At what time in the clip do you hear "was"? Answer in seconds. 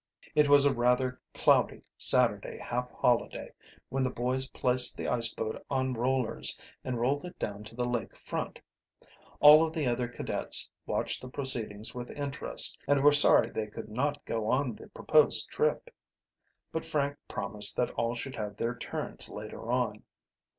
0.49-0.65